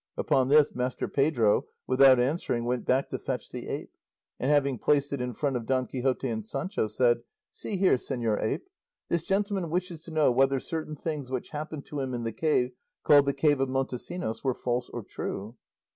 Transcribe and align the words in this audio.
Upon 0.17 0.47
this 0.49 0.73
Master 0.73 1.07
Pedro, 1.07 1.67
without 1.85 2.19
answering, 2.19 2.65
went 2.65 2.85
back 2.85 3.09
to 3.09 3.19
fetch 3.19 3.51
the 3.51 3.67
ape, 3.67 3.91
and, 4.39 4.49
having 4.49 4.79
placed 4.79 5.13
it 5.13 5.21
in 5.21 5.31
front 5.31 5.55
of 5.55 5.67
Don 5.67 5.85
Quixote 5.85 6.27
and 6.27 6.43
Sancho, 6.43 6.87
said: 6.87 7.21
"See 7.51 7.77
here, 7.77 7.93
señor 7.97 8.41
ape, 8.41 8.65
this 9.09 9.21
gentleman 9.21 9.69
wishes 9.69 10.03
to 10.05 10.11
know 10.11 10.31
whether 10.31 10.59
certain 10.59 10.95
things 10.95 11.29
which 11.29 11.51
happened 11.51 11.85
to 11.85 11.99
him 11.99 12.15
in 12.15 12.23
the 12.23 12.33
cave 12.33 12.71
called 13.03 13.27
the 13.27 13.33
cave 13.35 13.59
of 13.59 13.69
Montesinos 13.69 14.43
were 14.43 14.55
false 14.55 14.89
or 14.89 15.03
true." 15.03 15.55